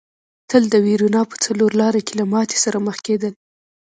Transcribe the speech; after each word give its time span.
تل 0.49 0.63
د 0.73 0.75
وېرونا 0.85 1.21
په 1.31 1.35
څلور 1.43 1.71
لاره 1.81 2.01
کې 2.05 2.13
له 2.19 2.25
ماتې 2.33 2.57
سره 2.63 2.77
مخ 2.87 2.97
کېدل. 3.07 3.33